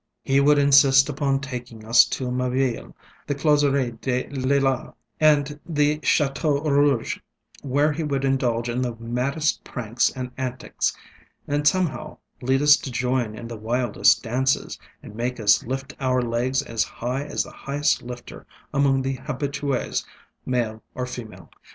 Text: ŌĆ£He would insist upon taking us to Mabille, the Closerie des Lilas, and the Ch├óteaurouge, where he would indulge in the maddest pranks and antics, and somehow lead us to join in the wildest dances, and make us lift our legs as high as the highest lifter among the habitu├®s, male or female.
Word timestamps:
ŌĆ£He 0.25 0.43
would 0.43 0.57
insist 0.57 1.09
upon 1.09 1.39
taking 1.41 1.85
us 1.85 2.05
to 2.05 2.31
Mabille, 2.31 2.95
the 3.27 3.35
Closerie 3.35 4.01
des 4.01 4.27
Lilas, 4.31 4.95
and 5.19 5.59
the 5.63 5.99
Ch├óteaurouge, 5.99 7.19
where 7.61 7.91
he 7.91 8.01
would 8.01 8.25
indulge 8.25 8.67
in 8.67 8.81
the 8.81 8.95
maddest 8.95 9.63
pranks 9.63 10.09
and 10.15 10.31
antics, 10.37 10.97
and 11.47 11.67
somehow 11.67 12.17
lead 12.41 12.63
us 12.63 12.77
to 12.77 12.89
join 12.91 13.35
in 13.35 13.47
the 13.47 13.55
wildest 13.57 14.23
dances, 14.23 14.79
and 15.03 15.13
make 15.13 15.39
us 15.39 15.63
lift 15.67 15.93
our 15.99 16.19
legs 16.19 16.63
as 16.63 16.83
high 16.83 17.23
as 17.23 17.43
the 17.43 17.51
highest 17.51 18.01
lifter 18.01 18.47
among 18.73 19.03
the 19.03 19.17
habitu├®s, 19.19 20.03
male 20.47 20.81
or 20.95 21.05
female. 21.05 21.51